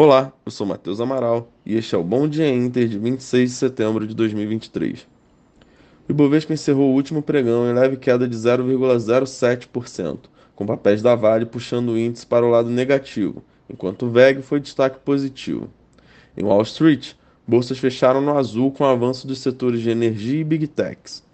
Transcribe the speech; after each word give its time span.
Olá, 0.00 0.32
eu 0.46 0.52
sou 0.52 0.64
Matheus 0.64 1.00
Amaral 1.00 1.50
e 1.66 1.74
este 1.76 1.92
é 1.92 1.98
o 1.98 2.04
Bom 2.04 2.28
Dia 2.28 2.48
Inter 2.48 2.86
de 2.86 2.96
26 2.96 3.50
de 3.50 3.56
setembro 3.56 4.06
de 4.06 4.14
2023. 4.14 5.08
O 6.08 6.12
Ibovespa 6.12 6.52
encerrou 6.52 6.92
o 6.92 6.94
último 6.94 7.20
pregão 7.20 7.68
em 7.68 7.74
leve 7.74 7.96
queda 7.96 8.28
de 8.28 8.36
0,07%, 8.36 10.18
com 10.54 10.64
papéis 10.64 11.02
da 11.02 11.16
Vale 11.16 11.46
puxando 11.46 11.88
o 11.88 11.98
índice 11.98 12.24
para 12.24 12.46
o 12.46 12.48
lado 12.48 12.70
negativo, 12.70 13.42
enquanto 13.68 14.06
o 14.06 14.08
VEG 14.08 14.40
foi 14.40 14.60
destaque 14.60 15.00
positivo. 15.00 15.68
Em 16.36 16.44
Wall 16.44 16.62
Street, 16.62 17.14
bolsas 17.44 17.78
fecharam 17.78 18.20
no 18.20 18.38
azul 18.38 18.70
com 18.70 18.84
o 18.84 18.86
avanço 18.86 19.26
dos 19.26 19.40
setores 19.40 19.80
de 19.80 19.90
energia 19.90 20.42
e 20.42 20.44
big 20.44 20.68
techs. 20.68 21.24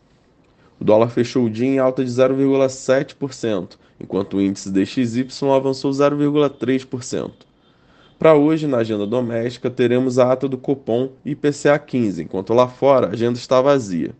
O 0.81 0.85
dólar 0.85 1.11
fechou 1.11 1.45
o 1.45 1.51
dia 1.51 1.69
em 1.69 1.79
alta 1.79 2.03
de 2.03 2.11
0,7%, 2.11 3.73
enquanto 4.01 4.39
o 4.39 4.41
índice 4.41 4.71
DXY 4.71 5.29
avançou 5.55 5.91
0,3%. 5.91 7.31
Para 8.19 8.35
hoje, 8.35 8.67
na 8.67 8.79
agenda 8.79 9.07
doméstica, 9.07 9.69
teremos 9.69 10.19
a 10.19 10.33
ata 10.33 10.49
do 10.49 10.57
Copom 10.57 11.11
IPCA 11.25 11.79
15, 11.79 12.23
enquanto 12.23 12.55
lá 12.55 12.69
fora 12.69 13.09
a 13.09 13.11
agenda 13.11 13.39
está 13.39 13.61
vazia. 13.61 14.13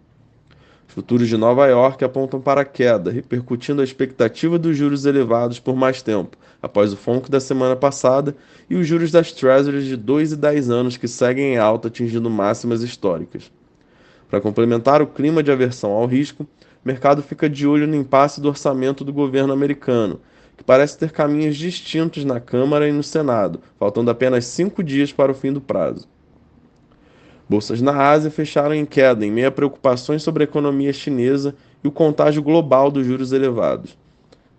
Os 0.89 0.95
futuros 0.95 1.29
de 1.29 1.37
Nova 1.37 1.67
York 1.67 2.05
apontam 2.05 2.41
para 2.41 2.63
a 2.63 2.65
queda, 2.65 3.11
repercutindo 3.11 3.81
a 3.81 3.85
expectativa 3.85 4.59
dos 4.59 4.77
juros 4.77 5.07
elevados 5.07 5.61
por 5.61 5.77
mais 5.77 6.03
tempo, 6.03 6.37
após 6.61 6.93
o 6.93 6.97
FONC 6.97 7.31
da 7.31 7.41
semana 7.41 7.77
passada 7.77 8.37
e 8.69 8.75
os 8.75 8.87
juros 8.87 9.11
das 9.11 9.33
Treasuries 9.33 9.85
de 9.85 9.97
2 9.97 10.33
e 10.33 10.37
10 10.37 10.71
anos 10.71 10.97
que 10.97 11.09
seguem 11.09 11.55
em 11.55 11.59
alta, 11.59 11.89
atingindo 11.89 12.29
máximas 12.29 12.83
históricas. 12.83 13.51
Para 14.29 14.41
complementar 14.41 15.01
o 15.01 15.07
clima 15.07 15.43
de 15.43 15.53
aversão 15.53 15.93
ao 15.93 16.07
risco, 16.07 16.43
o 16.43 16.49
mercado 16.85 17.23
fica 17.23 17.49
de 17.49 17.67
olho 17.67 17.87
no 17.87 17.95
impasse 17.95 18.41
do 18.41 18.49
orçamento 18.49 19.05
do 19.05 19.13
governo 19.13 19.53
americano, 19.53 20.21
que 20.57 20.65
parece 20.65 20.99
ter 20.99 21.11
caminhos 21.11 21.57
distintos 21.57 22.25
na 22.25 22.41
Câmara 22.41 22.89
e 22.89 22.93
no 22.93 23.03
Senado, 23.03 23.61
faltando 23.79 24.11
apenas 24.11 24.45
cinco 24.45 24.83
dias 24.83 25.13
para 25.13 25.33
o 25.33 25.35
fim 25.35 25.53
do 25.53 25.61
prazo. 25.61 26.09
Bolsas 27.49 27.83
na 27.83 27.97
Ásia 27.97 28.31
fecharam 28.31 28.75
em 28.75 28.87
queda, 28.87 29.25
em 29.25 29.31
meio 29.31 29.49
a 29.49 29.51
preocupações 29.51 30.23
sobre 30.23 30.45
a 30.45 30.49
economia 30.49 30.93
chinesa 30.93 31.55
e 31.83 31.89
o 31.89 31.93
contágio 31.93 32.43
global 32.43 32.91
dos 32.91 33.07
juros 33.07 33.33
elevados. 33.33 33.97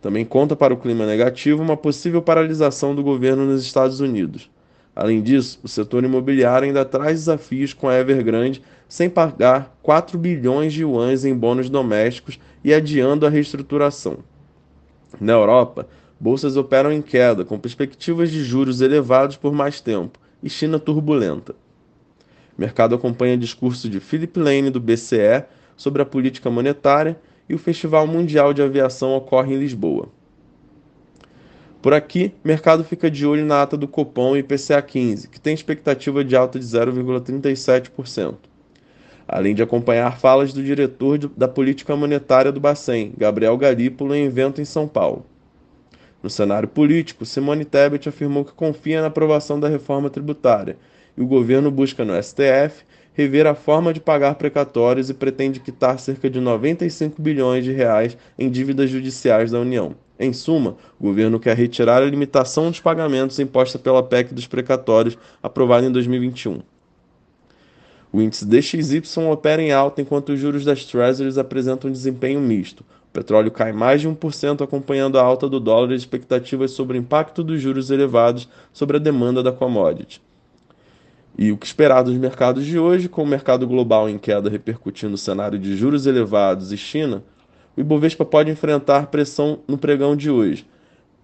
Também 0.01 0.23
conta 0.23 0.55
para 0.55 0.73
o 0.73 0.77
clima 0.77 1.05
negativo 1.05 1.63
uma 1.63 1.75
possível 1.75 2.21
paralisação 2.21 2.93
do 2.93 3.01
governo 3.01 3.45
nos 3.45 3.63
Estados 3.63 3.99
Unidos. 3.99 4.51
Além 4.95 5.21
disso, 5.21 5.59
o 5.63 5.67
setor 5.67 6.03
imobiliário 6.03 6.67
ainda 6.67 6.85
traz 6.85 7.21
desafios 7.21 7.73
com 7.73 7.89
a 7.89 7.95
Evergrande 7.95 8.61
sem 8.87 9.09
pagar 9.09 9.75
4 9.81 10.17
bilhões 10.17 10.71
de 10.71 10.83
yuans 10.83 11.25
em 11.25 11.35
bônus 11.35 11.69
domésticos 11.69 12.39
e 12.63 12.71
adiando 12.71 13.25
a 13.25 13.29
reestruturação. 13.29 14.19
Na 15.19 15.33
Europa, 15.33 15.87
bolsas 16.19 16.57
operam 16.57 16.91
em 16.91 17.01
queda, 17.01 17.45
com 17.45 17.59
perspectivas 17.59 18.31
de 18.31 18.43
juros 18.43 18.81
elevados 18.81 19.37
por 19.37 19.53
mais 19.53 19.81
tempo 19.81 20.19
e 20.41 20.49
China 20.49 20.79
turbulenta. 20.79 21.53
O 22.57 22.61
mercado 22.61 22.95
acompanha 22.95 23.37
discurso 23.37 23.89
de 23.89 23.99
Philip 23.99 24.39
Lane, 24.39 24.69
do 24.69 24.79
BCE, 24.79 25.43
sobre 25.75 26.01
a 26.01 26.05
política 26.05 26.49
monetária 26.49 27.19
e 27.49 27.53
o 27.53 27.59
Festival 27.59 28.07
Mundial 28.07 28.53
de 28.53 28.61
Aviação 28.61 29.15
ocorre 29.15 29.53
em 29.53 29.59
Lisboa. 29.59 30.09
Por 31.81 31.93
aqui, 31.93 32.33
o 32.43 32.47
mercado 32.47 32.83
fica 32.83 33.11
de 33.11 33.27
olho 33.27 33.45
na 33.45 33.61
ata 33.61 33.77
do 33.77 33.87
Copom 33.87 34.35
e 34.35 34.39
IPCA 34.39 34.81
15, 34.81 35.27
que 35.27 35.39
tem 35.39 35.53
expectativa 35.53 36.23
de 36.23 36.35
alta 36.35 36.57
de 36.57 36.65
0,37%. 36.65 38.35
Além 39.27 39.55
de 39.55 39.63
acompanhar 39.63 40.19
falas 40.19 40.53
do 40.53 40.63
diretor 40.63 41.17
da 41.35 41.47
política 41.47 41.95
monetária 41.95 42.51
do 42.51 42.59
Bacen, 42.59 43.13
Gabriel 43.17 43.57
Galípolo, 43.57 44.13
em 44.13 44.25
evento 44.25 44.61
em 44.61 44.65
São 44.65 44.87
Paulo. 44.87 45.25
No 46.21 46.29
cenário 46.29 46.67
político, 46.67 47.25
Simone 47.25 47.65
Tebet 47.65 48.09
afirmou 48.09 48.45
que 48.45 48.53
confia 48.53 49.01
na 49.01 49.07
aprovação 49.07 49.59
da 49.59 49.69
reforma 49.69 50.09
tributária 50.09 50.77
e 51.17 51.21
o 51.21 51.27
governo 51.27 51.71
busca 51.71 52.03
no 52.03 52.21
STF 52.21 52.83
rever 53.13 53.47
a 53.47 53.55
forma 53.55 53.93
de 53.93 53.99
pagar 53.99 54.35
precatórios 54.35 55.09
e 55.09 55.13
pretende 55.13 55.59
quitar 55.59 55.97
cerca 55.99 56.29
de 56.29 56.41
95 56.41 57.21
bilhões 57.21 57.63
de 57.63 57.71
reais 57.71 58.17
em 58.37 58.49
dívidas 58.49 58.89
judiciais 58.89 59.51
da 59.51 59.59
União. 59.59 59.95
Em 60.19 60.33
suma, 60.33 60.77
o 60.99 61.03
governo 61.03 61.39
quer 61.39 61.55
retirar 61.55 62.01
a 62.01 62.05
limitação 62.05 62.69
dos 62.69 62.79
pagamentos 62.79 63.39
imposta 63.39 63.79
pela 63.79 64.03
PEC 64.03 64.33
dos 64.33 64.47
precatórios, 64.47 65.17
aprovada 65.41 65.87
em 65.87 65.91
2021. 65.91 66.59
O 68.15 68.21
índice 68.21 68.45
DXY 68.45 69.01
opera 69.29 69.61
em 69.61 69.73
alta 69.73 70.01
enquanto 70.01 70.29
os 70.29 70.39
juros 70.39 70.63
das 70.63 70.85
Treasuries 70.85 71.37
apresentam 71.37 71.89
um 71.89 71.91
desempenho 71.91 72.39
misto. 72.39 72.79
O 72.79 73.11
petróleo 73.11 73.51
cai 73.51 73.73
mais 73.73 73.99
de 73.99 74.07
1%, 74.07 74.61
acompanhando 74.61 75.19
a 75.19 75.21
alta 75.21 75.49
do 75.49 75.59
dólar 75.59 75.91
e 75.91 75.95
expectativas 75.95 76.71
sobre 76.71 76.97
o 76.97 77.01
impacto 77.01 77.43
dos 77.43 77.59
juros 77.59 77.91
elevados 77.91 78.47
sobre 78.71 78.95
a 78.95 79.01
demanda 79.01 79.43
da 79.43 79.51
commodity. 79.51 80.21
E 81.37 81.51
o 81.51 81.57
que 81.57 81.65
esperar 81.65 82.03
dos 82.03 82.15
mercados 82.15 82.65
de 82.65 82.79
hoje, 82.79 83.09
com 83.09 83.21
o 83.21 83.27
mercado 83.27 83.67
global 83.67 84.09
em 84.09 84.17
queda 84.17 84.49
repercutindo 84.49 85.15
o 85.15 85.17
cenário 85.17 85.59
de 85.59 85.75
juros 85.75 86.05
elevados 86.05 86.71
e 86.71 86.77
China, 86.77 87.21
o 87.75 87.81
Ibovespa 87.81 88.23
pode 88.23 88.49
enfrentar 88.49 89.07
pressão 89.07 89.59
no 89.67 89.77
pregão 89.77 90.15
de 90.15 90.31
hoje, 90.31 90.65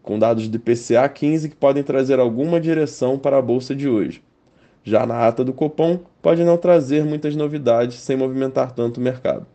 com 0.03 0.19
dados 0.19 0.45
do 0.49 0.57
IPCA 0.57 1.07
15 1.07 1.51
que 1.51 1.55
podem 1.55 1.83
trazer 1.83 2.19
alguma 2.19 2.59
direção 2.59 3.17
para 3.17 3.37
a 3.37 3.41
bolsa 3.41 3.73
de 3.73 3.87
hoje. 3.87 4.21
Já 4.83 5.05
na 5.05 5.25
ata 5.25 5.41
do 5.45 5.53
Copom, 5.53 6.10
pode 6.21 6.43
não 6.43 6.57
trazer 6.57 7.03
muitas 7.03 7.35
novidades 7.35 7.99
sem 7.99 8.15
movimentar 8.15 8.71
tanto 8.71 8.99
o 8.99 9.03
mercado. 9.03 9.45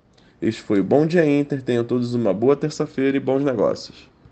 Este 0.41 0.61
foi 0.61 0.81
o 0.81 0.85
Bom 0.85 1.07
Dia 1.07 1.25
Inter, 1.25 1.63
tenham 1.63 1.85
todos 1.85 2.15
uma 2.15 2.35
boa 2.35 2.57
terça-feira 2.57 3.17
e 3.17 3.21
bons 3.21 3.43
negócios. 3.43 4.16